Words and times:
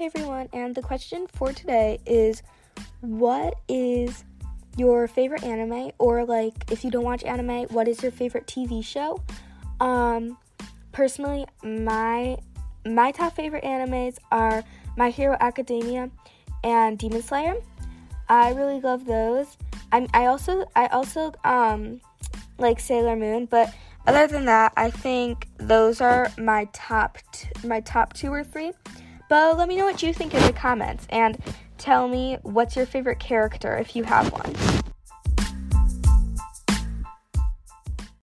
everyone, 0.00 0.48
and 0.52 0.74
the 0.74 0.82
question 0.82 1.26
for 1.32 1.52
today 1.52 1.98
is 2.06 2.42
what 3.00 3.54
is 3.68 4.24
your 4.76 5.08
favorite 5.08 5.42
anime 5.42 5.90
or 5.98 6.24
like 6.24 6.70
if 6.70 6.84
you 6.84 6.90
don't 6.90 7.04
watch 7.04 7.24
anime, 7.24 7.64
what 7.68 7.88
is 7.88 8.02
your 8.02 8.12
favorite 8.12 8.46
TV 8.46 8.84
show? 8.84 9.22
Um 9.80 10.36
personally, 10.92 11.46
my 11.62 12.36
my 12.84 13.10
top 13.10 13.34
favorite 13.34 13.64
animes 13.64 14.18
are 14.30 14.62
My 14.96 15.10
Hero 15.10 15.36
Academia 15.40 16.10
and 16.62 16.98
Demon 16.98 17.22
Slayer. 17.22 17.56
I 18.28 18.52
really 18.52 18.80
love 18.80 19.06
those. 19.06 19.56
I 19.92 20.06
I 20.12 20.26
also 20.26 20.66
I 20.76 20.86
also 20.88 21.32
um 21.44 22.00
like 22.58 22.80
Sailor 22.80 23.16
Moon, 23.16 23.46
but 23.46 23.74
other 24.06 24.26
than 24.26 24.44
that, 24.44 24.72
I 24.76 24.90
think 24.90 25.48
those 25.58 26.00
are 26.00 26.30
my 26.38 26.68
top 26.72 27.18
t- 27.32 27.48
my 27.66 27.80
top 27.80 28.12
2 28.12 28.32
or 28.32 28.44
3. 28.44 28.72
But 29.28 29.58
let 29.58 29.68
me 29.68 29.76
know 29.76 29.84
what 29.84 30.02
you 30.02 30.12
think 30.12 30.34
in 30.34 30.42
the 30.42 30.52
comments 30.52 31.06
and 31.10 31.36
tell 31.78 32.08
me 32.08 32.38
what's 32.42 32.76
your 32.76 32.86
favorite 32.86 33.18
character 33.18 33.76
if 33.76 33.96
you 33.96 34.04
have 34.04 34.32
one. 34.32 34.54